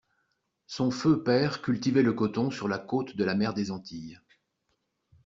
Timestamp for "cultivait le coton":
1.61-2.49